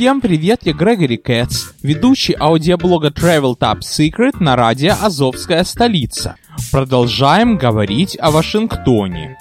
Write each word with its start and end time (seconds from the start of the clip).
Всем 0.00 0.22
привет, 0.22 0.60
я 0.62 0.72
Грегори 0.72 1.18
Кэтс, 1.18 1.74
ведущий 1.82 2.34
аудиоблога 2.40 3.08
Travel 3.08 3.54
Top 3.54 3.80
Secret 3.80 4.42
на 4.42 4.56
радио 4.56 4.94
«Азовская 4.98 5.62
столица». 5.62 6.36
Продолжаем 6.72 7.58
говорить 7.58 8.16
о 8.18 8.30
Вашингтоне. 8.30 9.36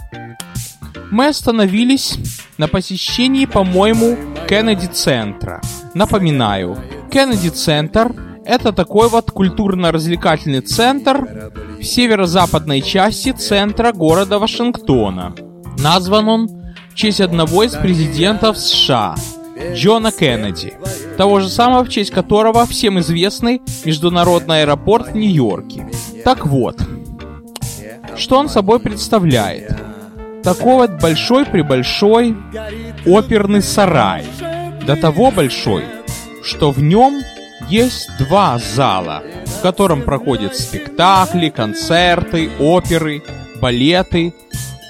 Мы 1.12 1.28
остановились 1.28 2.18
на 2.58 2.68
посещении, 2.68 3.46
по-моему, 3.46 4.18
Кеннеди-центра. 4.50 5.62
Напоминаю, 5.94 6.78
Кеннеди-центр– 7.10 8.14
это 8.46 8.74
такой 8.74 9.08
вот 9.08 9.32
культурно-развлекательный 9.32 10.60
центр 10.60 11.54
в 11.80 11.84
северо-западной 11.86 12.82
части 12.82 13.32
центра 13.32 13.94
города 13.94 14.40
Вашингтона. 14.40 15.34
Назван 15.78 16.28
он 16.28 16.48
в 16.90 16.96
честь 16.96 17.22
одного 17.22 17.64
из 17.64 17.76
президентов 17.76 18.58
США– 18.58 19.16
Джона 19.74 20.12
Кеннеди, 20.12 20.74
того 21.18 21.40
же 21.40 21.50
самого, 21.50 21.84
в 21.84 21.90
честь 21.90 22.12
которого 22.12 22.66
всем 22.66 23.00
известный 23.00 23.62
международный 23.86 24.62
аэропорт 24.62 25.10
в 25.12 25.16
Нью-Йорке. 25.16 25.88
Так 26.24 26.46
вот, 26.46 26.78
что 28.16 28.38
он 28.38 28.50
собой 28.50 28.80
представляет? 28.80 29.72
Такой 30.44 30.88
вот 30.88 31.02
большой-пребольшой 31.02 32.36
оперный 33.06 33.62
сарай. 33.62 34.26
До 34.86 34.96
того 34.96 35.32
большой, 35.32 35.84
что 36.44 36.72
в 36.72 36.82
нем 36.82 37.22
есть 37.70 38.10
два 38.18 38.58
зала, 38.58 39.22
в 39.46 39.62
котором 39.62 40.02
проходят 40.02 40.56
спектакли, 40.56 41.50
концерты, 41.50 42.50
оперы, 42.60 43.22
балеты 43.62 44.34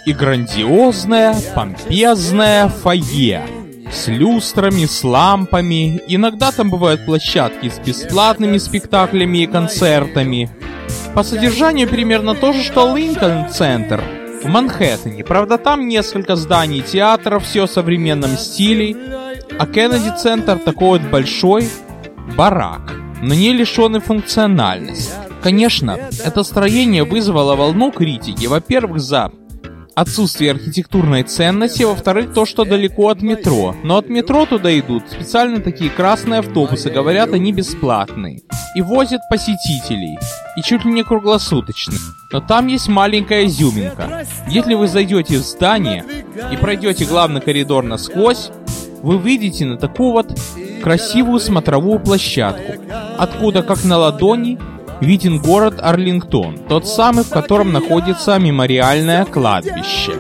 и 0.05 0.13
грандиозное, 0.13 1.35
помпезное 1.53 2.69
фойе– 2.69 3.43
с 3.91 4.07
люстрами, 4.07 4.85
с 4.85 5.03
лампами. 5.03 6.01
Иногда 6.07 6.51
там 6.51 6.69
бывают 6.69 7.05
площадки 7.05 7.69
с 7.69 7.79
бесплатными 7.79 8.57
спектаклями 8.57 9.39
и 9.39 9.47
концертами. 9.47 10.49
По 11.13 11.23
содержанию 11.23 11.87
примерно 11.87 12.35
то 12.35 12.53
же, 12.53 12.63
что 12.63 12.95
Линкольн-центр 12.95 14.01
в 14.43 14.47
Манхэттене. 14.47 15.23
Правда, 15.23 15.57
там 15.57 15.87
несколько 15.87 16.35
зданий 16.35 16.81
театров, 16.81 17.43
все 17.45 17.65
в 17.65 17.71
современном 17.71 18.37
стиле. 18.37 18.95
А 19.57 19.65
Кеннеди-центр 19.65 20.57
такой 20.59 20.99
вот 20.99 21.09
большой 21.09 21.67
барак, 22.37 22.93
но 23.21 23.33
не 23.33 23.51
лишенный 23.51 23.99
функциональности. 23.99 25.11
Конечно, 25.41 25.97
это 26.23 26.43
строение 26.43 27.03
вызвало 27.03 27.55
волну 27.55 27.91
критики, 27.91 28.45
во-первых, 28.45 28.99
за 28.99 29.31
отсутствие 29.99 30.51
архитектурной 30.51 31.23
ценности, 31.23 31.83
во-вторых, 31.83 32.33
то, 32.33 32.45
что 32.45 32.63
далеко 32.63 33.09
от 33.09 33.21
метро. 33.21 33.75
Но 33.83 33.97
от 33.97 34.09
метро 34.09 34.45
туда 34.45 34.77
идут 34.79 35.03
специально 35.09 35.59
такие 35.59 35.89
красные 35.89 36.39
автобусы, 36.39 36.89
говорят, 36.89 37.33
они 37.33 37.51
бесплатные. 37.51 38.41
И 38.75 38.81
возят 38.81 39.21
посетителей. 39.29 40.17
И 40.55 40.61
чуть 40.61 40.85
ли 40.85 40.91
не 40.91 41.03
круглосуточно. 41.03 41.95
Но 42.31 42.39
там 42.39 42.67
есть 42.67 42.87
маленькая 42.87 43.45
изюминка. 43.45 44.25
Если 44.47 44.73
вы 44.73 44.87
зайдете 44.87 45.37
в 45.37 45.41
здание 45.41 46.05
и 46.51 46.55
пройдете 46.55 47.05
главный 47.05 47.41
коридор 47.41 47.83
насквозь, 47.83 48.51
вы 49.01 49.17
выйдете 49.17 49.65
на 49.65 49.77
такую 49.77 50.11
вот 50.11 50.39
красивую 50.81 51.39
смотровую 51.39 51.99
площадку, 51.99 52.73
откуда, 53.17 53.63
как 53.63 53.83
на 53.83 53.97
ладони, 53.97 54.59
виден 55.01 55.39
город 55.39 55.79
Арлингтон, 55.81 56.57
тот 56.67 56.87
самый, 56.87 57.23
в 57.23 57.29
котором 57.29 57.71
находится 57.71 58.37
мемориальное 58.37 59.25
кладбище. 59.25 60.13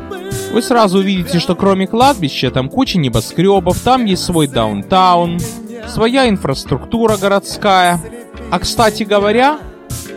Вы 0.51 0.61
сразу 0.61 0.99
увидите, 0.99 1.39
что 1.39 1.55
кроме 1.55 1.87
кладбища 1.87 2.49
там 2.49 2.69
куча 2.69 2.97
небоскребов, 2.97 3.79
там 3.79 4.05
есть 4.05 4.23
свой 4.23 4.47
даунтаун, 4.47 5.39
своя 5.87 6.27
инфраструктура 6.27 7.17
городская. 7.17 8.01
А 8.49 8.59
кстати 8.59 9.03
говоря, 9.03 9.59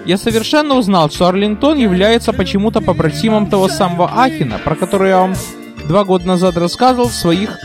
я 0.06 0.16
совершенно 0.16 0.74
узнал, 0.74 1.10
что 1.10 1.26
Арлингтон 1.26 1.78
является 1.78 2.32
почему-то 2.32 2.80
побратимом 2.80 3.46
того 3.46 3.68
самого 3.68 4.10
Ахина, 4.22 4.58
про 4.58 4.74
который 4.74 5.10
я 5.10 5.18
вам 5.18 5.34
два 5.86 6.04
года 6.04 6.26
назад 6.26 6.56
рассказывал 6.56 7.08
в 7.08 7.14
своих 7.14 7.58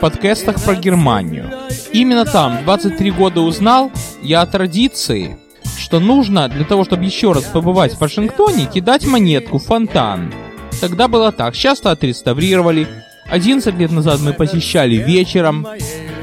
подкастах 0.00 0.62
про 0.62 0.74
Германию. 0.74 1.50
Именно 1.92 2.24
там, 2.24 2.64
23 2.64 3.10
года 3.10 3.40
узнал 3.40 3.90
я 4.22 4.42
о 4.42 4.46
традиции, 4.46 5.38
что 5.86 6.00
нужно 6.00 6.48
для 6.48 6.64
того, 6.64 6.84
чтобы 6.84 7.04
еще 7.04 7.30
раз 7.30 7.44
побывать 7.44 7.94
в 7.94 8.00
Вашингтоне, 8.00 8.66
кидать 8.66 9.06
монетку 9.06 9.58
в 9.58 9.66
фонтан. 9.66 10.34
Тогда 10.80 11.06
было 11.06 11.30
так, 11.30 11.54
сейчас-то 11.54 11.92
отреставрировали. 11.92 12.88
11 13.28 13.72
лет 13.78 13.92
назад 13.92 14.18
мы 14.20 14.32
посещали 14.32 14.96
вечером. 14.96 15.64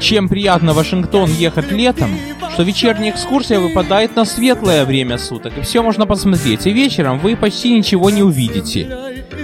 Чем 0.00 0.28
приятно 0.28 0.74
Вашингтон 0.74 1.30
ехать 1.30 1.72
летом, 1.72 2.10
что 2.52 2.62
вечерняя 2.62 3.10
экскурсия 3.10 3.58
выпадает 3.58 4.14
на 4.16 4.26
светлое 4.26 4.84
время 4.84 5.16
суток, 5.16 5.56
и 5.56 5.62
все 5.62 5.82
можно 5.82 6.06
посмотреть, 6.06 6.66
и 6.66 6.70
вечером 6.70 7.18
вы 7.18 7.34
почти 7.34 7.72
ничего 7.72 8.10
не 8.10 8.22
увидите. 8.22 8.86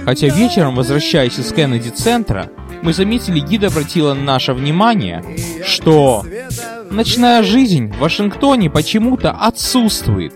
Хотя 0.05 0.27
вечером, 0.27 0.75
возвращаясь 0.75 1.39
из 1.39 1.51
Кеннеди-центра, 1.51 2.47
мы 2.83 2.93
заметили, 2.93 3.39
гид 3.39 3.63
обратила 3.63 4.13
наше 4.13 4.53
внимание, 4.53 5.23
что 5.65 6.23
Ночная 6.91 7.41
жизнь 7.41 7.91
в 7.91 7.99
Вашингтоне 7.99 8.69
почему-то 8.69 9.31
отсутствует. 9.31 10.33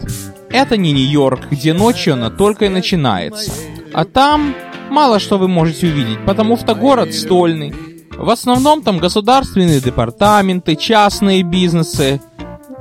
Это 0.50 0.78
не 0.78 0.94
Нью-Йорк, 0.94 1.48
где 1.52 1.74
ночью 1.74 2.14
она 2.14 2.30
только 2.30 2.66
и 2.66 2.70
начинается. 2.70 3.52
А 3.94 4.06
там 4.06 4.56
мало 4.90 5.20
что 5.20 5.38
вы 5.38 5.50
можете 5.50 5.88
увидеть, 5.88 6.24
потому 6.26 6.56
что 6.56 6.74
город 6.74 7.14
стольный. 7.14 7.76
В 8.18 8.30
основном 8.30 8.84
там 8.84 9.00
государственные 9.00 9.82
департаменты, 9.82 10.78
частные 10.78 11.44
бизнесы. 11.44 12.22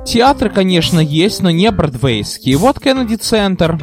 Театры, 0.05 0.49
конечно, 0.49 1.01
есть, 1.01 1.41
но 1.41 1.51
не 1.51 1.69
бродвейские. 1.69 2.55
Вот 2.55 2.79
Кеннеди-центр. 2.79 3.77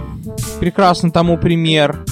Прекрасный 0.59 1.10
тому 1.10 1.36
пример. 1.36 2.03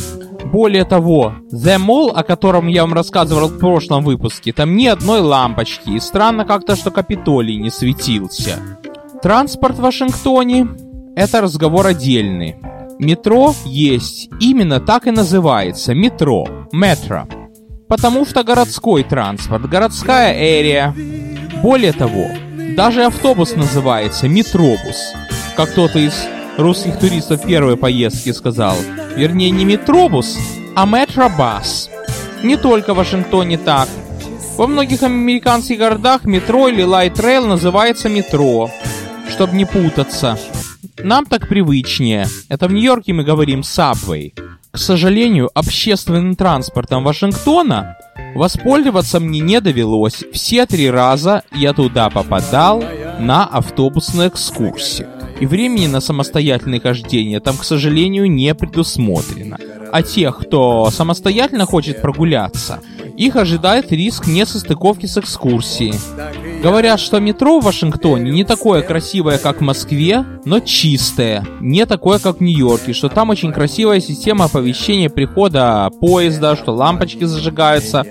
Более 0.52 0.84
того, 0.84 1.34
The 1.52 1.78
Mall, 1.78 2.10
о 2.10 2.24
котором 2.24 2.66
я 2.66 2.82
вам 2.82 2.92
рассказывал 2.92 3.48
в 3.48 3.58
прошлом 3.58 4.02
выпуске, 4.02 4.52
там 4.52 4.76
ни 4.76 4.86
одной 4.86 5.20
лампочки, 5.20 5.90
и 5.90 6.00
странно 6.00 6.44
как-то, 6.44 6.74
что 6.74 6.90
Капитолий 6.90 7.56
не 7.56 7.70
светился. 7.70 8.58
Транспорт 9.22 9.76
в 9.76 9.82
Вашингтоне— 9.82 10.68
это 11.16 11.40
разговор 11.40 11.86
отдельный. 11.86 12.56
Метро 12.98 13.54
есть, 13.64 14.28
именно 14.40 14.80
так 14.80 15.06
и 15.06 15.12
называется, 15.12 15.94
метро, 15.94 16.48
метро. 16.72 17.28
Потому 17.86 18.26
что 18.26 18.42
городской 18.42 19.04
транспорт, 19.04 19.68
городская 19.68 20.34
эрия. 20.34 20.94
Более 21.62 21.92
того, 21.92 22.26
даже 22.76 23.04
автобус 23.04 23.54
называется 23.54 24.26
метробус, 24.26 25.14
как 25.56 25.70
кто-то 25.70 25.98
из 25.98 26.14
русских 26.60 26.98
туристов 26.98 27.44
первой 27.46 27.76
поездки 27.76 28.32
сказал. 28.32 28.76
Вернее, 29.16 29.50
не 29.50 29.64
метробус, 29.64 30.38
а 30.76 30.86
Metrobus. 30.86 31.90
Не 32.42 32.56
только 32.56 32.94
в 32.94 32.98
Вашингтоне 32.98 33.58
так. 33.58 33.88
Во 34.56 34.66
многих 34.66 35.02
американских 35.02 35.78
городах 35.78 36.24
метро 36.24 36.68
или 36.68 36.82
light 36.82 37.18
rail 37.18 37.46
называется 37.46 38.08
метро, 38.08 38.70
чтобы 39.28 39.56
не 39.56 39.64
путаться. 39.64 40.38
Нам 40.98 41.24
так 41.26 41.48
привычнее. 41.48 42.26
Это 42.48 42.68
в 42.68 42.72
Нью-Йорке 42.72 43.12
мы 43.12 43.24
говорим 43.24 43.60
subway. 43.60 44.32
К 44.70 44.78
сожалению, 44.78 45.50
общественным 45.54 46.36
транспортом 46.36 47.04
Вашингтона 47.04 47.96
воспользоваться 48.34 49.18
мне 49.18 49.40
не 49.40 49.60
довелось. 49.60 50.24
Все 50.32 50.66
три 50.66 50.90
раза 50.90 51.42
я 51.52 51.72
туда 51.72 52.10
попадал 52.10 52.84
на 53.18 53.46
автобусную 53.46 54.28
экскурсию. 54.28 55.08
И 55.40 55.46
времени 55.46 55.86
на 55.86 56.00
самостоятельное 56.00 56.80
хождение 56.80 57.40
там, 57.40 57.56
к 57.56 57.64
сожалению, 57.64 58.30
не 58.30 58.54
предусмотрено. 58.54 59.56
А 59.90 60.02
тех, 60.02 60.38
кто 60.38 60.90
самостоятельно 60.90 61.64
хочет 61.64 62.02
прогуляться, 62.02 62.80
их 63.16 63.36
ожидает 63.36 63.90
риск 63.90 64.26
несостыковки 64.26 65.06
с 65.06 65.16
экскурсией. 65.16 65.94
Говорят, 66.62 67.00
что 67.00 67.20
метро 67.20 67.58
в 67.58 67.64
Вашингтоне 67.64 68.30
не 68.30 68.44
такое 68.44 68.82
красивое, 68.82 69.38
как 69.38 69.58
в 69.58 69.64
Москве, 69.64 70.24
но 70.44 70.60
чистое, 70.60 71.44
не 71.60 71.86
такое, 71.86 72.18
как 72.18 72.38
в 72.38 72.40
Нью-Йорке, 72.40 72.92
что 72.92 73.08
там 73.08 73.30
очень 73.30 73.52
красивая 73.52 74.00
система 74.00 74.44
оповещения 74.44 75.08
прихода 75.08 75.90
поезда, 76.00 76.54
что 76.54 76.72
лампочки 76.72 77.24
зажигаются. 77.24 78.04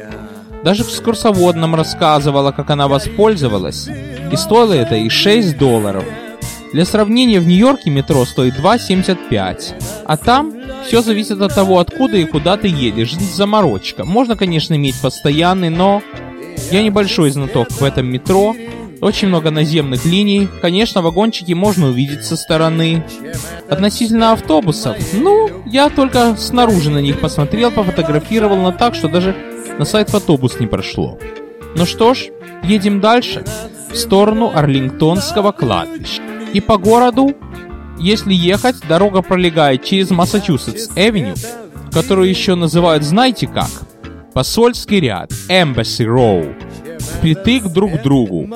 Даже 0.63 0.83
экскурсовод 0.83 1.55
нам 1.55 1.75
рассказывала, 1.75 2.51
как 2.51 2.69
она 2.71 2.87
воспользовалась. 2.87 3.87
И 4.31 4.35
стоило 4.35 4.73
это 4.73 4.95
и 4.95 5.09
6 5.09 5.57
долларов. 5.57 6.03
Для 6.71 6.85
сравнения, 6.85 7.39
в 7.39 7.47
Нью-Йорке 7.47 7.89
метро 7.89 8.23
стоит 8.25 8.53
2,75, 8.55 10.03
а 10.05 10.17
там 10.17 10.53
все 10.85 11.01
зависит 11.01 11.41
от 11.41 11.53
того, 11.53 11.79
откуда 11.79 12.17
и 12.17 12.25
куда 12.25 12.57
ты 12.57 12.67
едешь. 12.67 13.15
Заморочка. 13.15 14.05
Можно, 14.05 14.35
конечно, 14.35 14.75
иметь 14.75 14.99
постоянный, 15.01 15.69
но 15.69 16.03
я 16.71 16.83
небольшой 16.83 17.31
знаток 17.31 17.71
в 17.71 17.83
этом 17.83 18.07
метро. 18.07 18.55
Очень 19.01 19.29
много 19.29 19.49
наземных 19.49 20.05
линий. 20.05 20.47
Конечно, 20.61 21.01
вагончики 21.01 21.53
можно 21.53 21.87
увидеть 21.87 22.23
со 22.23 22.35
стороны. 22.35 23.03
Относительно 23.67 24.33
автобусов, 24.33 24.97
ну, 25.13 25.49
я 25.65 25.89
только 25.89 26.35
снаружи 26.37 26.91
на 26.91 26.99
них 26.99 27.19
посмотрел, 27.19 27.71
пофотографировал, 27.71 28.57
но 28.57 28.71
так, 28.71 28.93
что 28.93 29.07
даже 29.07 29.35
на 29.79 29.85
сайт 29.85 30.09
в 30.11 30.15
автобус 30.15 30.59
не 30.59 30.67
прошло. 30.67 31.17
Ну 31.75 31.85
что 31.85 32.13
ж, 32.13 32.27
едем 32.63 32.99
дальше, 32.99 33.43
в 33.91 33.95
сторону 33.95 34.51
Арлингтонского 34.53 35.51
кладбища. 35.51 36.28
И 36.53 36.61
по 36.61 36.77
городу, 36.77 37.35
если 37.99 38.33
ехать, 38.33 38.77
дорога 38.87 39.21
пролегает 39.21 39.83
через 39.83 40.09
Massachusetts 40.11 40.93
Avenue, 40.93 41.37
которую 41.91 42.29
еще 42.29 42.55
называют 42.55 43.03
знаете 43.03 43.47
как? 43.47 43.69
Посольский 44.33 44.99
ряд, 44.99 45.31
Embassy 45.49 46.05
Row, 46.05 46.55
впритык 46.99 47.63
друг 47.71 47.99
к 47.99 48.03
другу. 48.03 48.47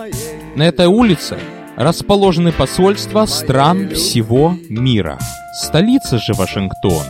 На 0.56 0.64
этой 0.64 0.88
улице 0.88 1.38
расположены 1.76 2.52
посольства 2.52 3.26
стран 3.26 3.90
всего 3.90 4.56
мира. 4.70 5.20
Столица 5.56 6.18
же 6.20 6.34
Вашингтон. 6.34 7.04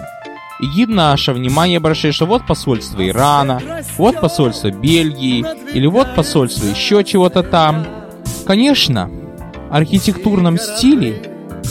И 0.60 0.86
наше 0.86 1.34
внимание 1.34 1.78
обращает, 1.78 2.16
что 2.16 2.26
вот 2.26 2.48
посольство 2.48 3.06
Ирана, 3.06 3.62
вот 3.98 4.20
посольство 4.22 4.72
Бельгии, 4.72 5.46
или 5.74 5.88
вот 5.88 6.16
посольство 6.16 6.66
еще 6.66 7.04
чего-то 7.04 7.44
там. 7.44 7.86
Конечно, 8.46 9.10
архитектурном 9.74 10.60
стиле 10.60 11.20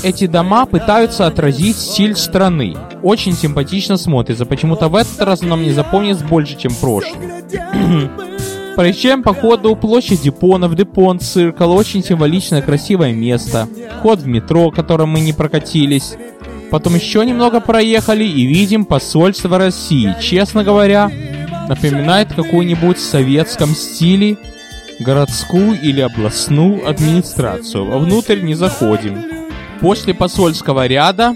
эти 0.03 0.27
дома 0.27 0.67
пытаются 0.67 1.27
отразить 1.29 1.77
стиль 1.77 2.17
страны. 2.17 2.75
Очень 3.03 3.35
симпатично 3.35 3.97
смотрится. 3.97 4.45
Почему-то 4.45 4.89
в 4.89 4.97
этот 4.97 5.21
раз 5.21 5.43
нам 5.43 5.63
не 5.63 5.71
запомнится 5.71 6.25
больше, 6.25 6.57
чем 6.59 6.75
прошлый. 6.75 7.15
Проезжаем 8.75 9.23
по 9.23 9.33
ходу 9.33 9.77
площадь 9.77 10.23
Дипонов, 10.23 10.75
Дипон, 10.75 11.21
Циркл. 11.21 11.71
Очень 11.71 12.03
символичное, 12.03 12.61
красивое 12.61 13.13
место. 13.13 13.69
Вход 13.99 14.19
в 14.19 14.27
метро, 14.27 14.73
которым 14.73 15.11
мы 15.11 15.21
не 15.21 15.33
прокатились. 15.33 16.15
Потом 16.73 16.97
еще 16.97 17.25
немного 17.25 17.61
проехали 17.61 18.25
и 18.25 18.47
видим 18.47 18.85
посольство 18.85 19.59
России. 19.59 20.17
Честно 20.21 20.65
говоря, 20.65 21.09
напоминает 21.69 22.33
какую-нибудь 22.35 22.97
в 22.97 23.05
советском 23.05 23.69
стиле 23.77 24.39
городскую 25.01 25.81
или 25.81 26.01
областную 26.01 26.89
администрацию. 26.89 27.85
Вовнутрь 27.85 28.41
не 28.41 28.55
заходим. 28.55 29.25
После 29.81 30.15
посольского 30.15 30.87
ряда 30.87 31.35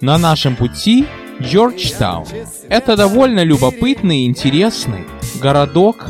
на 0.00 0.18
нашем 0.18 0.56
пути 0.56 1.06
Джорджтаун. 1.40 2.26
Это 2.68 2.96
довольно 2.96 3.44
любопытный 3.44 4.20
и 4.20 4.26
интересный 4.26 5.04
городок, 5.40 6.06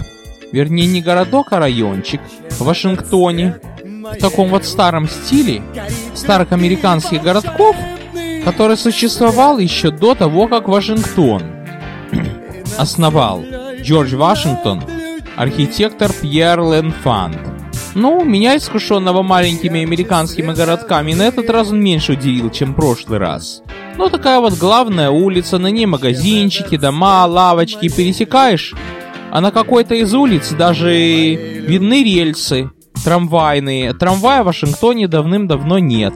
вернее 0.53 0.87
не 0.87 1.01
городок, 1.01 1.53
а 1.53 1.59
райончик 1.59 2.21
в 2.51 2.61
Вашингтоне. 2.63 3.59
В 3.85 4.19
таком 4.19 4.49
вот 4.49 4.65
старом 4.65 5.09
стиле 5.09 5.63
старых 6.15 6.53
американских 6.53 7.23
городков, 7.23 7.77
который 8.45 8.77
существовал 8.77 9.59
еще 9.59 9.91
до 9.91 10.15
того, 10.15 10.49
как 10.49 10.69
Вашингтон 10.69 11.43
основал 12.79 13.43
Джордж 13.81 14.15
Вашингтон 14.17 14.83
архитектор 15.43 16.13
Пьер 16.13 16.61
Ленфанд. 16.61 17.37
Ну, 17.95 18.25
меня, 18.25 18.57
искушенного 18.57 19.23
маленькими 19.23 19.83
американскими 19.83 20.53
городками, 20.53 21.15
на 21.15 21.23
этот 21.23 21.51
раз 21.51 21.73
он 21.73 21.83
меньше 21.83 22.13
удивил, 22.13 22.49
чем 22.51 22.73
в 22.73 22.77
прошлый 22.77 23.19
раз. 23.19 23.63
Ну, 23.99 24.09
такая 24.09 24.39
вот 24.39 24.55
главная 24.55 25.11
улица, 25.11 25.59
на 25.59 25.67
ней 25.67 25.87
магазинчики, 25.87 26.77
дома, 26.77 27.27
лавочки, 27.27 27.89
пересекаешь, 27.89 28.73
а 29.33 29.41
на 29.41 29.51
какой-то 29.51 29.97
из 29.97 30.15
улиц 30.15 30.53
даже 30.53 31.35
видны 31.35 32.05
рельсы 32.05 32.71
трамвайные. 33.05 33.95
Трамвая 33.95 34.43
в 34.43 34.47
Вашингтоне 34.47 35.09
давным-давно 35.09 35.81
нет. 35.81 36.15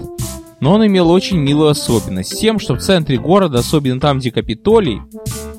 Но 0.60 0.74
он 0.74 0.86
имел 0.86 1.10
очень 1.10 1.38
милую 1.38 1.70
особенность. 1.70 2.40
Тем, 2.40 2.60
что 2.60 2.74
в 2.74 2.80
центре 2.80 3.18
города, 3.18 3.58
особенно 3.58 4.00
там, 4.00 4.20
где 4.20 4.30
Капитолий, 4.30 5.00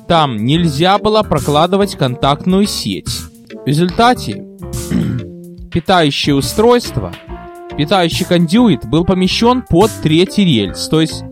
там 0.08 0.38
нельзя 0.38 0.98
было 0.98 1.22
прокладывать 1.22 1.96
контактную 1.96 2.66
сеть. 2.66 3.27
В 3.68 3.70
результате 3.70 4.46
питающее 5.70 6.34
устройство, 6.34 7.12
питающий 7.76 8.24
кондюит 8.24 8.86
был 8.86 9.04
помещен 9.04 9.60
под 9.60 9.90
третий 10.02 10.46
рельс, 10.46 10.88
то 10.88 11.02
есть 11.02 11.22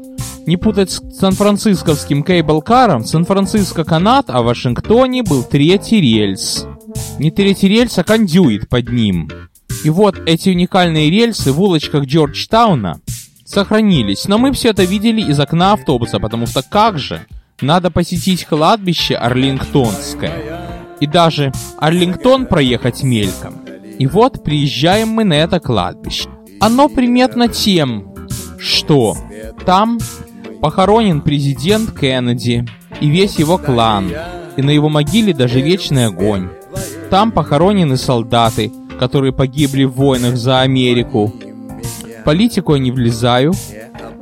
не 0.47 0.59
путать 0.59 0.91
с 0.91 1.01
сан-францисковским 1.19 2.23
кейбл-каром, 2.23 3.07
Сан-Франциско 3.07 3.85
канат, 3.85 4.27
а 4.29 4.43
в 4.43 4.45
Вашингтоне 4.45 5.23
был 5.23 5.45
третий 5.45 5.99
рельс. 5.99 6.67
Не 7.19 7.31
третий 7.31 7.69
рельс, 7.69 7.97
а 7.97 8.05
кондюит 8.05 8.69
под 8.69 8.91
ним. 8.91 9.31
И 9.83 9.89
вот 9.89 10.19
эти 10.27 10.51
уникальные 10.51 11.09
рельсы 11.09 11.53
в 11.53 11.63
улочках 11.63 12.05
Джорджтауна 12.05 13.01
сохранились, 13.47 14.29
но 14.29 14.37
мы 14.37 14.53
все 14.53 14.73
это 14.73 14.85
видели 14.85 15.23
из 15.23 15.41
окна 15.41 15.73
автобуса, 15.73 16.21
потому 16.21 16.47
что 16.47 16.63
как 16.63 16.99
же 16.99 17.25
надо 17.63 17.91
посетить 17.91 18.45
кладбище 18.45 19.15
Арлингтонское 19.15 20.66
и 21.01 21.07
даже 21.07 21.53
Арлингтон 21.79 22.47
проехать 22.47 23.03
мельком. 23.03 23.55
И 23.99 24.07
вот 24.07 24.43
приезжаем 24.43 25.09
мы 25.09 25.25
на 25.25 25.35
это 25.35 25.61
кладбище. 25.61 26.29
Оно 26.61 26.89
приметно 26.89 27.49
тем, 27.49 28.15
что 28.59 29.17
там 29.65 29.99
похоронен 30.61 31.21
президент 31.21 31.99
Кеннеди 31.99 32.67
и 33.01 33.09
весь 33.09 33.39
его 33.39 33.59
клан, 33.59 34.11
и 34.57 34.63
на 34.63 34.71
его 34.71 34.89
могиле 34.89 35.33
даже 35.33 35.61
вечный 35.61 36.07
огонь. 36.07 36.49
Там 37.11 37.31
похоронены 37.31 37.97
солдаты, 37.97 38.73
которые 38.99 39.33
погибли 39.33 39.85
в 39.85 39.93
войнах 39.93 40.37
за 40.37 40.61
Америку. 40.61 41.33
В 42.21 42.25
политику 42.25 42.75
я 42.75 42.81
не 42.81 42.91
влезаю. 42.91 43.53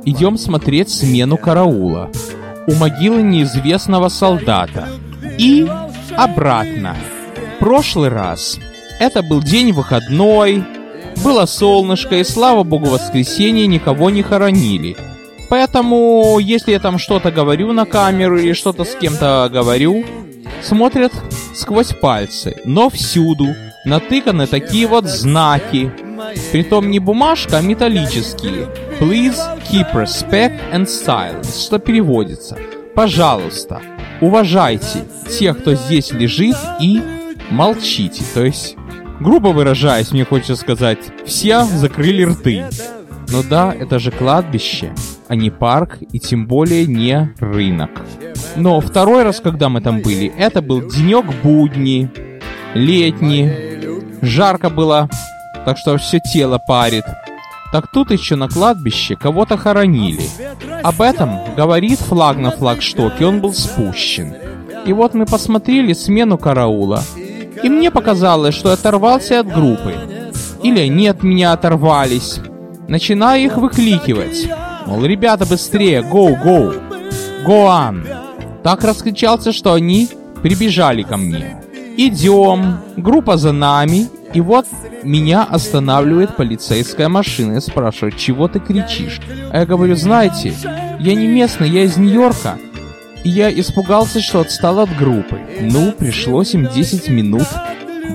Идем 0.03 0.37
смотреть 0.37 0.89
смену 0.89 1.37
караула. 1.37 2.11
У 2.67 2.73
могилы 2.75 3.21
неизвестного 3.23 4.09
солдата. 4.09 4.87
И 5.37 5.67
обратно. 6.17 6.95
Прошлый 7.59 8.09
раз 8.09 8.59
это 8.99 9.21
был 9.21 9.41
день 9.41 9.71
выходной, 9.71 10.63
было 11.23 11.45
солнышко, 11.45 12.15
и 12.15 12.23
слава 12.23 12.63
богу, 12.63 12.85
в 12.85 12.91
воскресенье 12.91 13.67
никого 13.67 14.09
не 14.09 14.21
хоронили. 14.21 14.95
Поэтому, 15.49 16.39
если 16.39 16.71
я 16.71 16.79
там 16.79 16.97
что-то 16.97 17.31
говорю 17.31 17.71
на 17.73 17.85
камеру 17.85 18.39
или 18.39 18.53
что-то 18.53 18.83
с 18.83 18.95
кем-то 18.95 19.49
говорю, 19.51 20.03
смотрят 20.61 21.13
сквозь 21.53 21.93
пальцы, 21.93 22.57
но 22.65 22.89
всюду 22.89 23.55
натыканы 23.85 24.47
такие 24.47 24.87
вот 24.87 25.05
знаки. 25.05 25.91
Притом 26.51 26.89
не 26.89 26.99
бумажка, 26.99 27.57
а 27.57 27.61
металлические. 27.61 28.67
Please 28.99 29.37
keep 29.71 29.93
respect 29.93 30.59
and 30.73 30.85
silence, 30.85 31.65
что 31.65 31.77
переводится. 31.77 32.57
Пожалуйста, 32.95 33.81
уважайте 34.21 35.05
тех, 35.29 35.59
кто 35.59 35.75
здесь 35.75 36.11
лежит, 36.11 36.55
и 36.79 37.01
молчите. 37.49 38.23
То 38.33 38.43
есть, 38.43 38.75
грубо 39.19 39.49
выражаясь, 39.49 40.11
мне 40.11 40.25
хочется 40.25 40.55
сказать, 40.55 40.99
все 41.25 41.63
закрыли 41.63 42.23
рты. 42.23 42.65
Но 43.29 43.43
да, 43.43 43.73
это 43.73 43.97
же 43.99 44.11
кладбище, 44.11 44.93
а 45.27 45.35
не 45.35 45.49
парк, 45.49 45.97
и 46.11 46.19
тем 46.19 46.45
более 46.47 46.85
не 46.85 47.33
рынок. 47.39 47.89
Но 48.55 48.79
второй 48.79 49.23
раз, 49.23 49.39
когда 49.39 49.69
мы 49.69 49.81
там 49.81 50.01
были, 50.01 50.31
это 50.37 50.61
был 50.61 50.87
денек 50.87 51.25
будни, 51.43 52.09
летний, 52.75 53.51
жарко 54.21 54.69
было, 54.69 55.09
так 55.65 55.77
что 55.77 55.97
все 55.97 56.19
тело 56.19 56.59
парит. 56.65 57.05
Так 57.71 57.87
тут 57.87 58.11
еще 58.11 58.35
на 58.35 58.47
кладбище 58.47 59.15
кого-то 59.15 59.57
хоронили. 59.57 60.23
Об 60.83 61.01
этом 61.01 61.39
говорит 61.55 61.99
флаг 61.99 62.37
на 62.37 62.51
флагштоке, 62.51 63.25
он 63.25 63.41
был 63.41 63.53
спущен. 63.53 64.33
И 64.85 64.93
вот 64.93 65.13
мы 65.13 65.25
посмотрели 65.25 65.93
смену 65.93 66.37
караула. 66.37 67.03
И 67.63 67.69
мне 67.69 67.89
показалось, 67.91 68.55
что 68.55 68.71
оторвался 68.71 69.39
от 69.39 69.47
группы. 69.47 69.95
Или 70.63 70.79
они 70.79 71.07
от 71.07 71.23
меня 71.23 71.53
оторвались. 71.53 72.39
начинаю 72.87 73.43
их 73.43 73.57
выкликивать. 73.57 74.47
Мол, 74.85 75.03
ребята, 75.05 75.45
быстрее, 75.45 76.01
go, 76.01 76.39
go 76.43 77.67
on. 77.67 78.05
Так 78.63 78.83
раскричался, 78.83 79.51
что 79.51 79.73
они 79.73 80.09
прибежали 80.41 81.01
ко 81.01 81.17
мне. 81.17 81.61
Идем, 81.97 82.79
группа 82.97 83.37
за 83.37 83.51
нами, 83.51 84.07
и 84.35 84.41
вот 84.41 84.67
меня 85.01 85.43
останавливает 85.43 86.35
полицейская 86.35 87.07
машина 87.07 87.55
и 87.55 87.61
спрашивает, 87.61 88.17
чего 88.17 88.49
ты 88.49 88.59
кричишь? 88.59 89.21
А 89.49 89.59
я 89.59 89.65
говорю, 89.65 89.95
знаете, 89.95 90.53
я 90.99 91.15
не 91.15 91.25
местный, 91.25 91.69
я 91.69 91.83
из 91.83 91.95
Нью-Йорка. 91.95 92.57
И 93.23 93.29
я 93.29 93.49
испугался, 93.49 94.19
что 94.19 94.41
отстал 94.41 94.81
от 94.81 94.93
группы. 94.93 95.39
Ну, 95.61 95.93
пришлось 95.93 96.53
им 96.53 96.67
10 96.67 97.07
минут 97.07 97.47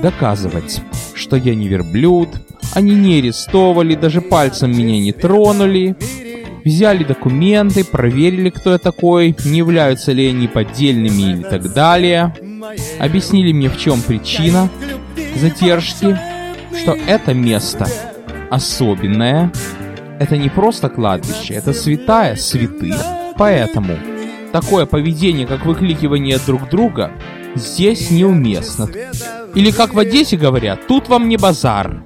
доказывать, 0.02 0.82
что 1.14 1.36
я 1.36 1.54
не 1.54 1.68
верблюд. 1.68 2.28
Они 2.74 2.94
не 2.94 3.18
арестовали, 3.18 3.94
даже 3.94 4.20
пальцем 4.20 4.76
меня 4.76 5.00
не 5.00 5.12
тронули. 5.12 5.96
Взяли 6.66 7.02
документы, 7.02 7.82
проверили, 7.82 8.50
кто 8.50 8.72
я 8.72 8.78
такой, 8.78 9.34
не 9.46 9.56
являются 9.56 10.12
ли 10.12 10.26
они 10.26 10.48
поддельными 10.48 11.40
и 11.40 11.42
так 11.42 11.72
далее. 11.72 12.34
Объяснили 12.98 13.52
мне, 13.52 13.70
в 13.70 13.78
чем 13.78 14.02
причина 14.02 14.68
задержки, 15.36 16.18
что 16.80 16.92
это 17.06 17.34
место 17.34 17.86
особенное. 18.50 19.52
Это 20.18 20.36
не 20.36 20.48
просто 20.48 20.88
кладбище, 20.88 21.54
это 21.54 21.72
святая 21.72 22.36
святых. 22.36 22.96
Поэтому 23.36 23.96
такое 24.52 24.84
поведение, 24.84 25.46
как 25.46 25.64
выкликивание 25.64 26.38
друг 26.44 26.68
друга, 26.68 27.10
здесь 27.54 28.10
неуместно. 28.10 28.88
Или 29.54 29.70
как 29.70 29.94
в 29.94 29.98
Одессе 29.98 30.36
говорят, 30.36 30.86
тут 30.86 31.08
вам 31.08 31.28
не 31.28 31.36
базар. 31.36 32.04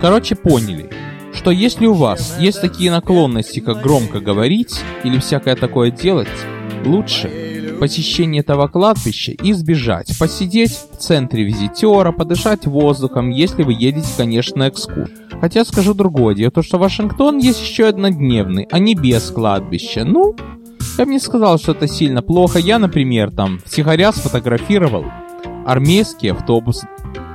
Короче, 0.00 0.34
поняли, 0.34 0.90
что 1.32 1.50
если 1.50 1.86
у 1.86 1.94
вас 1.94 2.36
есть 2.40 2.60
такие 2.60 2.90
наклонности, 2.90 3.60
как 3.60 3.80
громко 3.80 4.20
говорить 4.20 4.80
или 5.04 5.18
всякое 5.18 5.54
такое 5.54 5.90
делать, 5.90 6.28
лучше 6.84 7.51
посещение 7.82 8.42
этого 8.42 8.68
кладбища 8.68 9.32
избежать. 9.42 10.16
Посидеть 10.16 10.70
в 10.70 10.98
центре 10.98 11.42
визитера, 11.42 12.12
подышать 12.12 12.64
воздухом, 12.64 13.30
если 13.30 13.64
вы 13.64 13.72
едете, 13.72 14.06
конечно, 14.16 14.58
на 14.58 14.68
экскурсию. 14.68 15.18
Хотя 15.40 15.64
скажу 15.64 15.92
другое 15.92 16.36
дело, 16.36 16.52
то 16.52 16.62
что 16.62 16.78
Вашингтон 16.78 17.38
есть 17.38 17.60
еще 17.60 17.88
однодневный, 17.88 18.68
а 18.70 18.78
не 18.78 18.94
без 18.94 19.32
кладбища. 19.32 20.04
Ну, 20.04 20.36
я 20.96 21.06
бы 21.06 21.10
не 21.10 21.18
сказал, 21.18 21.58
что 21.58 21.72
это 21.72 21.88
сильно 21.88 22.22
плохо. 22.22 22.60
Я, 22.60 22.78
например, 22.78 23.32
там 23.32 23.58
втихаря 23.66 24.12
сфотографировал 24.12 25.06
армейский 25.66 26.30
автобус, 26.30 26.84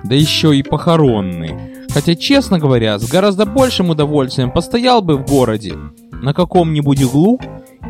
да 0.06 0.16
еще 0.16 0.56
и 0.56 0.64
похоронный. 0.64 1.56
Хотя, 1.90 2.16
честно 2.16 2.58
говоря, 2.58 2.98
с 3.00 3.10
гораздо 3.10 3.46
большим 3.46 3.90
удовольствием 3.90 4.52
постоял 4.52 5.02
бы 5.02 5.18
в 5.18 5.26
городе, 5.26 5.74
на 6.14 6.34
каком-нибудь 6.34 7.04
углу, 7.04 7.38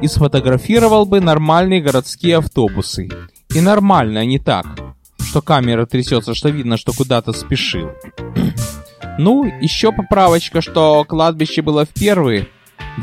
и 0.02 0.08
сфотографировал 0.08 1.06
бы 1.06 1.22
нормальные 1.22 1.82
городские 1.82 2.38
автобусы. 2.38 3.10
И 3.54 3.62
нормально, 3.62 4.20
а 4.22 4.26
не 4.26 4.40
так, 4.40 4.66
что 5.20 5.42
камера 5.42 5.86
трясется, 5.86 6.34
что 6.34 6.50
видно, 6.50 6.78
что 6.78 6.94
куда-то 6.94 7.34
спешил. 7.34 7.90
ну, 9.18 9.46
еще 9.62 9.92
поправочка, 9.92 10.62
что 10.62 11.06
кладбище 11.08 11.62
было 11.62 11.86
в 11.86 11.90
первый 11.90 12.50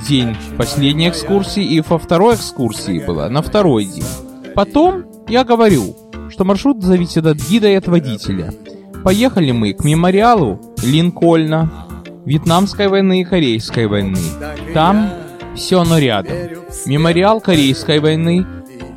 день 0.08 0.36
последней 0.56 1.08
экскурсии 1.08 1.64
и 1.64 1.80
во 1.80 1.98
второй 1.98 2.34
экскурсии 2.34 3.04
было 3.04 3.28
на 3.28 3.42
второй 3.42 3.84
день. 3.86 4.04
Потом 4.54 5.04
я 5.28 5.44
говорю, 5.44 5.96
что 6.30 6.44
маршрут 6.44 6.82
зависит 6.82 7.26
от 7.26 7.38
гида 7.38 7.68
и 7.68 7.74
от 7.74 7.88
водителя. 7.88 8.52
Поехали 9.02 9.50
мы 9.50 9.72
к 9.72 9.84
мемориалу 9.84 10.60
Линкольна, 10.82 11.70
Вьетнамской 12.24 12.88
войны 12.88 13.20
и 13.20 13.24
Корейской 13.24 13.86
войны. 13.86 14.18
Там 14.72 15.10
все 15.54 15.80
оно 15.80 15.98
рядом. 15.98 16.36
Мемориал 16.86 17.40
Корейской 17.40 18.00
войны 18.00 18.46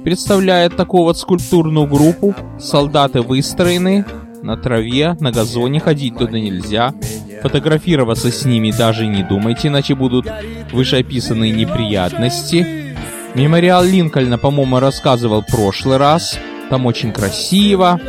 представляет 0.04 0.76
такую 0.76 1.04
вот 1.04 1.18
скульптурную 1.18 1.88
группу. 1.88 2.36
Солдаты 2.60 3.22
выстроены 3.22 4.06
на 4.42 4.58
траве, 4.58 5.16
на 5.20 5.32
газоне, 5.32 5.80
ходить 5.80 6.18
туда 6.18 6.40
нельзя. 6.40 6.94
Фотографироваться 7.42 8.32
с 8.32 8.46
ними 8.46 8.72
даже 8.72 9.06
не 9.06 9.24
думайте, 9.24 9.68
иначе 9.68 9.96
будут 9.96 10.28
вышеописанные 10.72 11.52
неприятности. 11.52 12.96
Мемориал 13.36 13.84
Линкольна, 13.84 14.38
по-моему, 14.38 14.80
рассказывал 14.80 15.42
в 15.42 15.48
прошлый 15.48 15.98
раз. 15.98 16.40
Там 16.70 16.86
очень 16.86 17.12
красиво. 17.12 18.00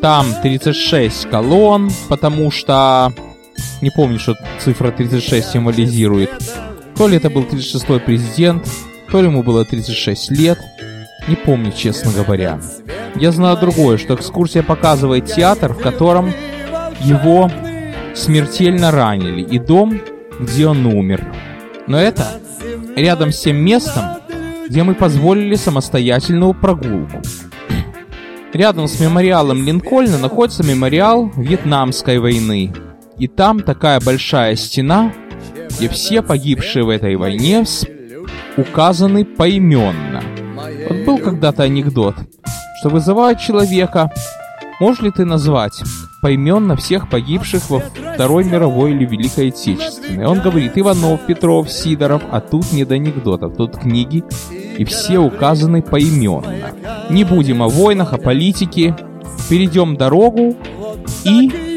Там 0.00 0.26
36 0.42 1.28
колонн, 1.28 1.90
потому 2.08 2.50
что... 2.50 3.12
Не 3.82 3.90
помню, 3.90 4.18
что 4.18 4.36
цифра 4.58 4.90
36 4.90 5.52
символизирует. 5.52 6.30
То 7.00 7.08
ли 7.08 7.16
это 7.16 7.30
был 7.30 7.44
36-й 7.44 7.98
президент, 8.00 8.68
то 9.10 9.22
ли 9.22 9.28
ему 9.28 9.42
было 9.42 9.64
36 9.64 10.32
лет. 10.32 10.58
Не 11.28 11.34
помню, 11.34 11.72
честно 11.72 12.12
говоря. 12.12 12.60
Я 13.14 13.32
знаю 13.32 13.56
другое, 13.56 13.96
что 13.96 14.14
экскурсия 14.14 14.62
показывает 14.62 15.24
театр, 15.24 15.72
в 15.72 15.78
котором 15.78 16.30
его 17.00 17.50
смертельно 18.14 18.90
ранили, 18.90 19.40
и 19.40 19.58
дом, 19.58 19.98
где 20.40 20.66
он 20.66 20.84
умер. 20.84 21.26
Но 21.86 21.98
это 21.98 22.38
рядом 22.94 23.32
с 23.32 23.40
тем 23.40 23.56
местом, 23.56 24.04
где 24.68 24.82
мы 24.82 24.94
позволили 24.94 25.54
самостоятельную 25.54 26.52
прогулку. 26.52 27.22
Рядом 28.52 28.88
с 28.88 29.00
мемориалом 29.00 29.64
Линкольна 29.64 30.18
находится 30.18 30.62
мемориал 30.64 31.32
Вьетнамской 31.34 32.18
войны. 32.18 32.74
И 33.16 33.26
там 33.26 33.60
такая 33.60 34.00
большая 34.00 34.54
стена, 34.54 35.14
где 35.70 35.88
все 35.88 36.22
погибшие 36.22 36.84
в 36.84 36.88
этой 36.88 37.16
войне 37.16 37.64
указаны 38.56 39.24
поименно. 39.24 40.22
Вот 40.88 41.04
был 41.04 41.18
когда-то 41.18 41.62
анекдот, 41.62 42.16
что 42.80 42.88
вызывает 42.88 43.38
человека, 43.38 44.10
можешь 44.80 45.02
ли 45.02 45.10
ты 45.10 45.24
назвать 45.24 45.82
поименно 46.22 46.76
всех 46.76 47.08
погибших 47.08 47.70
во 47.70 47.80
Второй 48.14 48.44
мировой 48.44 48.92
или 48.92 49.04
Великой 49.04 49.48
Отечественной? 49.48 50.26
Он 50.26 50.40
говорит, 50.40 50.72
Иванов, 50.76 51.20
Петров, 51.26 51.70
Сидоров, 51.70 52.22
а 52.30 52.40
тут 52.40 52.72
не 52.72 52.84
до 52.84 52.96
анекдотов, 52.96 53.56
тут 53.56 53.78
книги, 53.78 54.24
и 54.76 54.84
все 54.84 55.18
указаны 55.18 55.82
поименно. 55.82 56.72
Не 57.08 57.24
будем 57.24 57.62
о 57.62 57.68
войнах, 57.68 58.12
о 58.12 58.18
политике, 58.18 58.96
перейдем 59.48 59.96
дорогу 59.96 60.56
и 61.24 61.69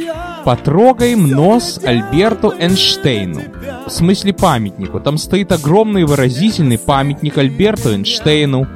Потрогаем 0.46 1.30
нос 1.30 1.80
Альберту 1.86 2.54
Эйнштейну. 2.60 3.44
В 3.88 3.90
смысле 3.90 4.34
памятнику. 4.34 5.00
Там 5.00 5.18
стоит 5.18 5.54
огромный 5.54 6.04
выразительный 6.04 6.78
памятник 6.78 7.38
Альберту 7.38 7.94
Эйнштейну. 7.94 8.68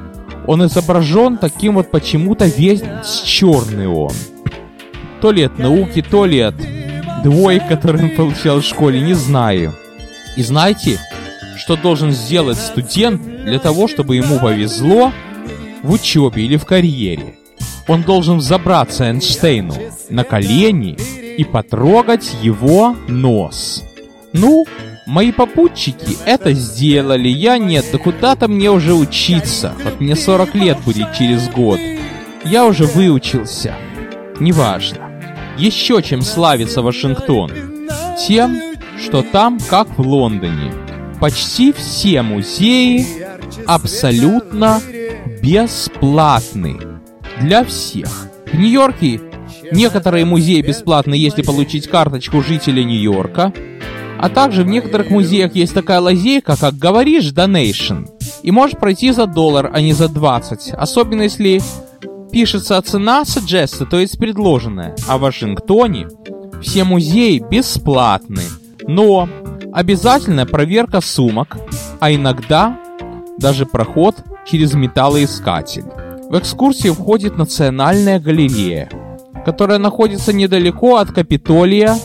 Он 0.46 0.64
изображен 0.64 1.36
таким 1.36 1.74
вот 1.74 1.90
почему-то 1.90 2.46
весь 2.46 2.82
черный 3.26 3.86
он. 3.86 4.12
То 5.20 5.30
ли 5.30 5.42
от 5.42 5.58
науки, 5.58 6.00
то 6.00 6.24
ли 6.24 6.40
от 6.40 6.54
двоек, 7.22 7.68
которые 7.68 8.04
он 8.04 8.16
получал 8.16 8.60
в 8.60 8.64
школе, 8.64 9.02
не 9.02 9.12
знаю. 9.12 9.74
И 10.36 10.42
знаете, 10.42 10.98
что 11.58 11.76
должен 11.76 12.12
сделать 12.12 12.56
студент 12.56 13.20
для 13.44 13.58
того, 13.58 13.88
чтобы 13.88 14.16
ему 14.16 14.38
повезло 14.38 15.12
в 15.82 15.92
учебе 15.92 16.44
или 16.44 16.56
в 16.56 16.64
карьере? 16.64 17.34
Он 17.88 18.02
должен 18.02 18.38
взобраться 18.38 19.04
Эйнштейну 19.04 19.74
на 20.08 20.24
колени 20.24 20.96
и 21.38 21.44
потрогать 21.44 22.36
его 22.42 22.96
нос. 23.06 23.84
Ну, 24.32 24.66
мои 25.06 25.30
попутчики 25.30 26.18
это 26.26 26.52
сделали, 26.52 27.28
я 27.28 27.58
нет, 27.58 27.86
да 27.92 27.98
куда-то 27.98 28.48
мне 28.48 28.70
уже 28.70 28.92
учиться. 28.92 29.72
Вот 29.84 30.00
мне 30.00 30.16
40 30.16 30.54
лет 30.56 30.78
будет 30.84 31.14
через 31.14 31.48
год. 31.48 31.78
Я 32.44 32.66
уже 32.66 32.84
выучился. 32.84 33.76
Неважно. 34.40 34.98
Еще 35.56 36.02
чем 36.02 36.22
славится 36.22 36.82
Вашингтон? 36.82 37.52
Тем, 38.26 38.60
что 39.00 39.22
там, 39.22 39.58
как 39.70 39.96
в 39.96 40.00
Лондоне, 40.00 40.72
почти 41.20 41.72
все 41.72 42.22
музеи 42.22 43.06
абсолютно 43.64 44.80
бесплатны 45.40 46.80
для 47.40 47.64
всех. 47.64 48.26
В 48.46 48.58
Нью-Йорке 48.58 49.20
Некоторые 49.72 50.24
музеи 50.24 50.62
бесплатны, 50.62 51.14
если 51.14 51.42
получить 51.42 51.88
карточку 51.88 52.42
жителя 52.42 52.82
Нью-Йорка. 52.84 53.52
А 54.18 54.28
также 54.28 54.64
в 54.64 54.66
некоторых 54.66 55.10
музеях 55.10 55.54
есть 55.54 55.74
такая 55.74 56.00
лазейка, 56.00 56.56
как 56.56 56.74
«Говоришь 56.76 57.32
Donation». 57.32 58.08
И 58.42 58.50
можешь 58.50 58.76
пройти 58.76 59.12
за 59.12 59.26
доллар, 59.26 59.70
а 59.72 59.80
не 59.80 59.92
за 59.92 60.08
20. 60.08 60.72
Особенно 60.72 61.22
если 61.22 61.60
пишется 62.32 62.80
цена 62.82 63.22
suggested, 63.22 63.86
то 63.88 63.98
есть 63.98 64.18
предложенная. 64.18 64.96
А 65.06 65.18
в 65.18 65.22
Вашингтоне 65.22 66.08
все 66.62 66.84
музеи 66.84 67.38
бесплатны. 67.38 68.42
Но 68.86 69.28
обязательная 69.72 70.46
проверка 70.46 71.00
сумок, 71.00 71.56
а 72.00 72.12
иногда 72.12 72.78
даже 73.38 73.66
проход 73.66 74.16
через 74.46 74.74
металлоискатель. 74.74 75.84
В 76.30 76.38
экскурсию 76.38 76.94
входит 76.94 77.38
Национальная 77.38 78.20
галерея, 78.20 78.90
которая 79.48 79.78
находится 79.78 80.34
недалеко 80.34 80.96
от 80.96 81.10
Капитолия 81.10 81.96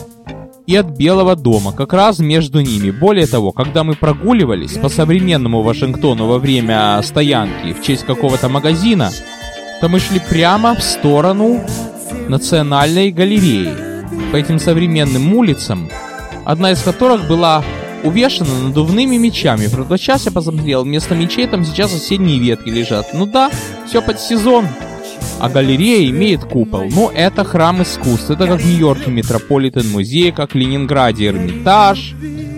и 0.66 0.74
от 0.76 0.86
Белого 0.96 1.36
дома, 1.36 1.72
как 1.72 1.92
раз 1.92 2.18
между 2.18 2.60
ними. 2.60 2.90
Более 2.90 3.26
того, 3.26 3.52
когда 3.52 3.84
мы 3.84 3.96
прогуливались 3.96 4.78
по 4.78 4.88
современному 4.88 5.60
Вашингтону 5.60 6.26
во 6.26 6.38
время 6.38 6.98
стоянки 7.02 7.74
в 7.74 7.82
честь 7.82 8.06
какого-то 8.06 8.48
магазина, 8.48 9.10
то 9.82 9.90
мы 9.90 10.00
шли 10.00 10.20
прямо 10.20 10.74
в 10.74 10.82
сторону 10.82 11.60
Национальной 12.30 13.10
галереи. 13.10 13.74
По 14.32 14.36
этим 14.36 14.58
современным 14.58 15.34
улицам, 15.34 15.90
одна 16.46 16.72
из 16.72 16.80
которых 16.80 17.28
была 17.28 17.62
увешана 18.04 18.58
надувными 18.68 19.16
мечами. 19.16 19.66
Правда, 19.66 19.98
сейчас 19.98 20.24
я 20.24 20.32
посмотрел, 20.32 20.84
вместо 20.84 21.14
мечей 21.14 21.46
там 21.46 21.62
сейчас 21.62 21.94
осенние 21.94 22.38
ветки 22.38 22.70
лежат. 22.70 23.12
Ну 23.12 23.26
да, 23.26 23.50
все 23.86 24.00
под 24.00 24.18
сезон. 24.18 24.64
А 25.40 25.48
галерея 25.48 26.08
имеет 26.10 26.44
купол. 26.44 26.84
Ну, 26.90 27.10
это 27.10 27.44
храм 27.44 27.82
искусств. 27.82 28.30
Это 28.30 28.46
как 28.46 28.60
в 28.60 28.66
Нью-Йорке 28.66 29.10
Метрополитен 29.10 29.90
музей, 29.90 30.32
как 30.32 30.52
в 30.52 30.54
Ленинграде 30.54 31.26
Эрмитаж. 31.26 32.14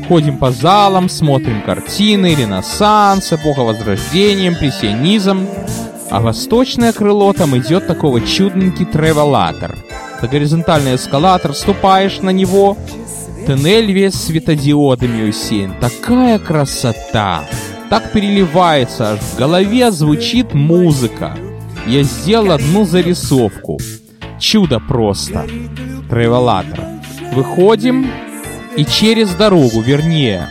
Ходим 0.08 0.38
по 0.38 0.52
залам, 0.52 1.08
смотрим 1.08 1.62
картины, 1.62 2.34
Ренессанс, 2.34 3.32
эпоха 3.32 3.62
Возрождения, 3.62 4.48
импрессионизм. 4.48 5.48
А 6.10 6.20
восточное 6.20 6.92
крыло 6.92 7.32
там 7.32 7.56
идет 7.58 7.88
такого 7.88 8.20
чудненький 8.20 8.84
тревелатор. 8.84 9.76
Это 10.18 10.28
горизонтальный 10.28 10.94
эскалатор, 10.94 11.54
ступаешь 11.54 12.20
на 12.20 12.30
него, 12.30 12.76
тоннель 13.46 13.90
весь 13.90 14.14
светодиодами 14.14 15.28
усеян. 15.28 15.74
Такая 15.80 16.38
красота! 16.38 17.44
Так 17.90 18.12
переливается, 18.12 19.12
аж 19.12 19.20
в 19.20 19.36
голове 19.36 19.90
звучит 19.90 20.54
музыка 20.54 21.36
я 21.86 22.02
сделал 22.02 22.52
одну 22.52 22.84
зарисовку. 22.84 23.78
Чудо 24.40 24.80
просто. 24.80 25.46
Тревелатор. 26.10 26.80
Выходим 27.32 28.10
и 28.76 28.84
через 28.84 29.34
дорогу, 29.34 29.80
вернее, 29.80 30.48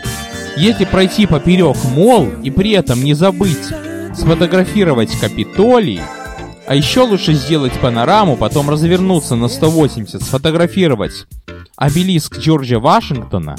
если 0.58 0.86
пройти 0.86 1.26
поперек 1.28 1.78
мол 1.96 2.28
и 2.44 2.50
при 2.50 2.72
этом 2.72 3.04
не 3.04 3.14
забыть 3.14 3.74
сфотографировать 4.14 5.12
Капитолий, 5.20 6.02
а 6.68 6.76
еще 6.76 7.02
лучше 7.02 7.34
сделать 7.34 7.74
панораму, 7.80 8.38
потом 8.38 8.70
развернуться 8.70 9.36
на 9.36 9.48
180, 9.48 10.22
сфотографировать 10.22 11.28
обелиск 11.76 12.40
Джорджа 12.40 12.80
Вашингтона 12.80 13.56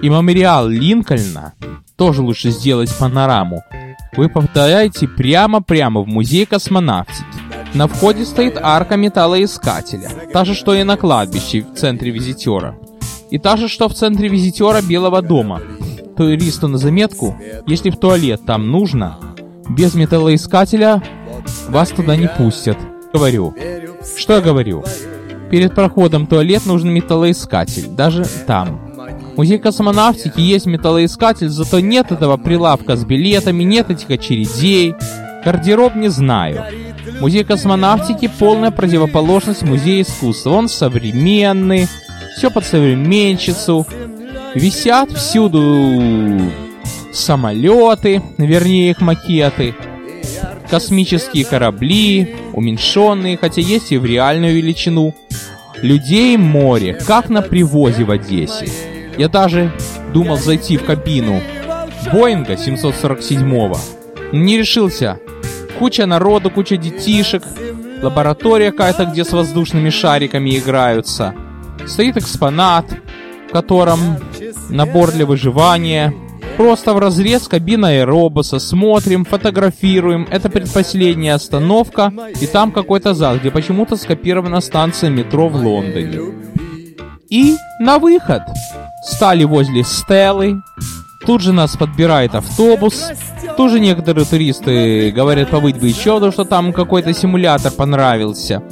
и 0.00 0.08
мемориал 0.08 0.68
Линкольна, 0.68 1.54
тоже 1.96 2.22
лучше 2.22 2.50
сделать 2.50 2.94
панораму, 2.96 3.62
вы 4.16 4.28
попадаете 4.28 5.08
прямо-прямо 5.08 6.02
в 6.02 6.06
музей 6.06 6.46
космонавтики. 6.46 7.24
На 7.74 7.88
входе 7.88 8.24
стоит 8.24 8.58
арка 8.60 8.96
металлоискателя, 8.96 10.10
та 10.32 10.44
же, 10.44 10.54
что 10.54 10.74
и 10.74 10.82
на 10.82 10.96
кладбище 10.96 11.62
в 11.62 11.78
центре 11.78 12.10
визитера. 12.10 12.76
И 13.30 13.38
та 13.38 13.56
же, 13.56 13.68
что 13.68 13.88
в 13.88 13.94
центре 13.94 14.28
визитера 14.28 14.80
Белого 14.82 15.20
дома. 15.20 15.60
Туристу 16.16 16.68
на 16.68 16.78
заметку, 16.78 17.36
если 17.66 17.90
в 17.90 17.96
туалет 17.96 18.42
там 18.46 18.70
нужно, 18.70 19.18
без 19.68 19.94
металлоискателя 19.94 21.02
вас 21.68 21.90
туда 21.90 22.16
не 22.16 22.28
пустят. 22.28 22.78
Говорю. 23.12 23.54
Что 24.16 24.34
я 24.34 24.40
говорю? 24.40 24.84
Перед 25.50 25.74
проходом 25.74 26.26
туалет 26.26 26.66
нужен 26.66 26.90
металлоискатель, 26.90 27.88
даже 27.88 28.24
там. 28.46 28.85
Музей 29.36 29.58
космонавтики 29.58 30.40
есть 30.40 30.64
металлоискатель, 30.64 31.50
зато 31.50 31.80
нет 31.80 32.10
этого 32.10 32.38
прилавка 32.38 32.96
с 32.96 33.04
билетами, 33.04 33.64
нет 33.64 33.90
этих 33.90 34.08
очередей. 34.08 34.94
Гардероб 35.44 35.94
не 35.94 36.08
знаю. 36.08 36.64
Музей 37.20 37.44
космонавтики 37.44 38.30
полная 38.38 38.70
противоположность 38.70 39.62
музея 39.62 40.02
искусства. 40.02 40.50
Он 40.50 40.68
современный, 40.68 41.86
все 42.36 42.50
под 42.50 42.64
современщицу. 42.64 43.86
Висят 44.54 45.12
всюду 45.12 46.50
самолеты, 47.12 48.22
вернее 48.38 48.90
их 48.90 49.02
макеты, 49.02 49.74
космические 50.70 51.44
корабли, 51.44 52.36
уменьшенные, 52.54 53.36
хотя 53.36 53.60
есть 53.60 53.92
и 53.92 53.98
в 53.98 54.06
реальную 54.06 54.54
величину. 54.54 55.14
Людей 55.82 56.38
море, 56.38 56.94
как 56.94 57.28
на 57.28 57.42
привозе 57.42 58.04
в 58.04 58.10
Одессе. 58.10 58.95
Я 59.18 59.28
даже 59.28 59.72
думал 60.12 60.36
зайти 60.36 60.76
в 60.76 60.84
кабину 60.84 61.40
Боинга 62.12 62.54
747-го. 62.54 63.78
Не 64.32 64.58
решился. 64.58 65.18
Куча 65.78 66.06
народу, 66.06 66.50
куча 66.50 66.76
детишек. 66.76 67.42
Лаборатория 68.02 68.72
какая-то, 68.72 69.06
где 69.06 69.24
с 69.24 69.32
воздушными 69.32 69.90
шариками 69.90 70.56
играются. 70.58 71.34
Стоит 71.86 72.16
экспонат, 72.16 72.86
в 73.48 73.52
котором 73.52 73.98
набор 74.68 75.12
для 75.12 75.26
выживания. 75.26 76.12
Просто 76.56 76.94
в 76.94 76.98
разрез 76.98 77.48
кабина 77.48 77.88
аэробуса. 77.88 78.58
Смотрим, 78.58 79.24
фотографируем. 79.24 80.26
Это 80.30 80.48
предпоследняя 80.48 81.34
остановка. 81.34 82.12
И 82.40 82.46
там 82.46 82.72
какой-то 82.72 83.14
зал, 83.14 83.36
где 83.38 83.50
почему-то 83.50 83.96
скопирована 83.96 84.60
станция 84.60 85.10
метро 85.10 85.48
в 85.48 85.56
Лондоне. 85.56 86.20
И 87.28 87.56
на 87.80 87.98
выход 87.98 88.42
стали 89.06 89.44
возле 89.44 89.84
Стеллы. 89.84 90.62
Тут 91.24 91.40
же 91.40 91.52
нас 91.52 91.76
подбирает 91.76 92.34
автобус. 92.34 93.10
Тут 93.56 93.72
же 93.72 93.80
некоторые 93.80 94.24
туристы 94.26 95.10
говорят 95.10 95.50
побыть 95.50 95.78
бы 95.78 95.88
еще, 95.88 96.14
потому 96.14 96.32
что 96.32 96.44
там 96.44 96.72
какой-то 96.72 97.12
симулятор 97.14 97.72
понравился. 97.72 98.62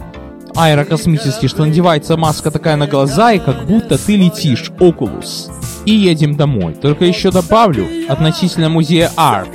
Аэрокосмический, 0.54 1.48
что 1.48 1.64
надевается 1.64 2.16
маска 2.16 2.50
такая 2.50 2.76
на 2.76 2.86
глаза, 2.86 3.32
и 3.32 3.40
как 3.40 3.66
будто 3.66 3.98
ты 3.98 4.16
летишь, 4.16 4.70
Окулус. 4.78 5.50
И 5.84 5.92
едем 5.92 6.36
домой. 6.36 6.74
Только 6.74 7.04
еще 7.04 7.30
добавлю 7.30 7.88
относительно 8.08 8.68
музея 8.68 9.10
Арт, 9.16 9.48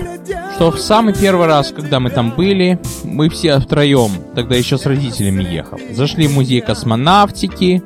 что 0.55 0.71
в 0.71 0.79
самый 0.79 1.13
первый 1.13 1.47
раз, 1.47 1.71
когда 1.71 2.01
мы 2.01 2.09
там 2.09 2.31
были, 2.31 2.79
мы 3.05 3.29
все 3.29 3.59
втроем, 3.59 4.11
тогда 4.35 4.55
еще 4.55 4.77
с 4.77 4.85
родителями 4.85 5.43
ехал, 5.43 5.79
зашли 5.91 6.27
в 6.27 6.33
музей 6.33 6.59
космонавтики, 6.59 7.81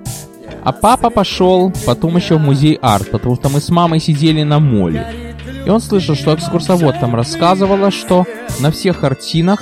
а 0.64 0.72
папа 0.72 1.10
пошел 1.10 1.74
потом 1.86 2.16
еще 2.16 2.38
в 2.38 2.42
музей 2.42 2.78
арт, 2.82 3.12
потому 3.12 3.36
что 3.36 3.50
мы 3.50 3.60
с 3.60 3.70
мамой 3.70 4.00
сидели 4.00 4.44
на 4.44 4.60
моле. 4.60 5.36
И 5.66 5.70
он 5.70 5.82
слышал, 5.82 6.16
что 6.16 6.34
экскурсовод 6.34 7.00
там 7.00 7.16
рассказывала, 7.16 7.92
что 7.92 8.26
на 8.60 8.72
всех 8.72 9.00
картинах 9.00 9.62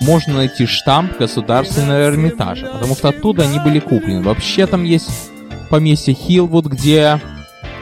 можно 0.00 0.34
найти 0.34 0.66
штамп 0.66 1.18
государственного 1.18 2.06
Эрмитажа, 2.06 2.66
потому 2.66 2.94
что 2.94 3.08
оттуда 3.08 3.42
они 3.42 3.58
были 3.58 3.80
куплены. 3.80 4.22
Вообще 4.22 4.66
там 4.66 4.84
есть 4.84 5.10
поместье 5.68 6.14
Хилвуд, 6.14 6.66
где 6.66 7.20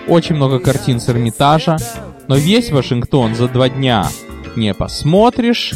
очень 0.06 0.36
много 0.36 0.58
картин 0.58 1.00
с 1.00 1.08
Эрмитажа, 1.08 1.76
но 2.28 2.36
весь 2.36 2.70
Вашингтон 2.70 3.34
за 3.34 3.48
два 3.48 3.68
дня 3.68 4.08
не 4.56 4.72
посмотришь. 4.72 5.72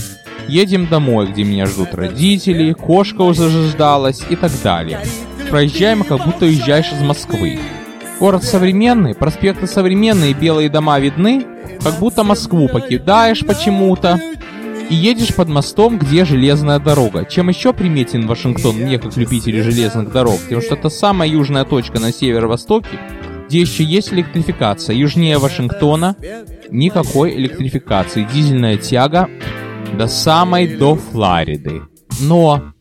Едем 0.46 0.86
домой, 0.86 1.26
где 1.26 1.44
меня 1.44 1.66
ждут 1.66 1.94
родители, 1.94 2.72
кошка 2.72 3.20
уже 3.20 3.50
заждалась 3.50 4.22
и 4.30 4.36
так 4.36 4.52
далее 4.62 5.00
проезжаем, 5.48 6.04
как 6.04 6.24
будто 6.24 6.44
уезжаешь 6.46 6.92
из 6.92 7.00
Москвы. 7.00 7.58
Город 8.20 8.42
современный, 8.44 9.14
проспекты 9.14 9.66
современные, 9.66 10.34
белые 10.34 10.68
дома 10.68 10.98
видны, 10.98 11.46
как 11.82 11.98
будто 11.98 12.24
Москву 12.24 12.68
покидаешь 12.68 13.46
почему-то 13.46 14.20
и 14.90 14.94
едешь 14.94 15.34
под 15.34 15.48
мостом, 15.48 15.98
где 15.98 16.24
железная 16.24 16.78
дорога. 16.78 17.24
Чем 17.24 17.48
еще 17.48 17.72
приметен 17.72 18.26
Вашингтон 18.26 18.76
мне, 18.76 18.98
как 18.98 19.16
любителю 19.16 19.62
железных 19.62 20.12
дорог? 20.12 20.40
Тем, 20.48 20.60
что 20.60 20.74
это 20.74 20.88
самая 20.88 21.28
южная 21.28 21.64
точка 21.64 22.00
на 22.00 22.12
северо-востоке, 22.12 22.98
где 23.48 23.60
еще 23.60 23.84
есть 23.84 24.12
электрификация. 24.12 24.96
Южнее 24.96 25.38
Вашингтона 25.38 26.16
никакой 26.70 27.36
электрификации. 27.36 28.26
Дизельная 28.32 28.76
тяга 28.76 29.28
до 29.96 30.06
самой 30.06 30.76
до 30.76 30.96
Флориды. 30.96 31.82
Но 32.20 32.72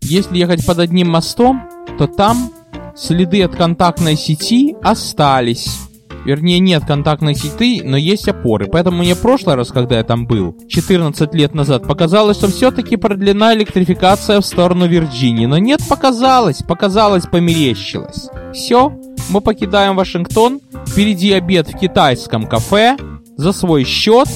если 0.00 0.38
ехать 0.38 0.64
под 0.64 0.78
одним 0.78 1.10
мостом, 1.10 1.68
то 1.98 2.06
там 2.06 2.50
следы 2.94 3.42
от 3.42 3.54
контактной 3.56 4.16
сети 4.16 4.76
остались. 4.82 5.86
Вернее, 6.26 6.58
нет 6.58 6.84
контактной 6.84 7.36
сети, 7.36 7.82
но 7.84 7.96
есть 7.96 8.26
опоры. 8.26 8.66
Поэтому 8.66 8.98
мне 8.98 9.14
в 9.14 9.20
прошлый 9.20 9.54
раз, 9.54 9.70
когда 9.70 9.98
я 9.98 10.02
там 10.02 10.26
был, 10.26 10.56
14 10.68 11.32
лет 11.34 11.54
назад, 11.54 11.86
показалось, 11.86 12.38
что 12.38 12.48
все-таки 12.48 12.96
продлена 12.96 13.54
электрификация 13.54 14.40
в 14.40 14.44
сторону 14.44 14.88
Вирджинии. 14.88 15.46
Но 15.46 15.58
нет, 15.58 15.80
показалось, 15.88 16.64
показалось, 16.64 17.26
померещилось. 17.26 18.28
Все, 18.52 18.92
мы 19.30 19.40
покидаем 19.40 19.94
Вашингтон, 19.94 20.60
впереди 20.88 21.32
обед 21.32 21.68
в 21.68 21.78
китайском 21.78 22.48
кафе, 22.48 22.96
за 23.36 23.52
свой 23.52 23.84
счет 23.84 24.28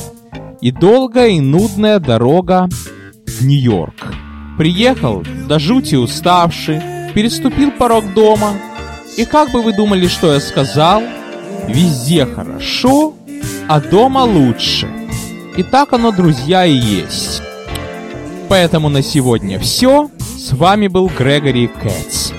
и 0.61 0.71
долгая 0.71 1.31
и 1.31 1.41
нудная 1.41 1.99
дорога 1.99 2.69
в 3.27 3.45
Нью-Йорк. 3.45 4.15
Приехал, 4.57 5.25
до 5.49 5.59
жути 5.59 5.97
уставший, 5.97 6.81
переступил 7.15 7.71
порог 7.71 8.13
дома. 8.15 8.55
И 9.17 9.25
как 9.25 9.51
бы 9.53 9.63
вы 9.63 9.73
думали, 9.73 10.07
что 10.09 10.33
я 10.33 10.41
сказал? 10.41 11.03
Везде 11.69 12.27
хорошо, 12.27 13.15
а 13.69 13.81
дома 13.81 14.21
лучше. 14.21 14.89
И 15.57 15.63
так 15.63 15.93
оно, 15.93 16.11
друзья, 16.13 16.65
и 16.65 16.75
есть. 16.75 17.43
Поэтому 18.49 18.89
на 18.89 19.03
сегодня 19.03 19.59
все. 19.59 20.11
С 20.39 20.53
вами 20.53 20.89
был 20.89 21.09
Грегори 21.09 21.69
Кэтс. 21.69 22.33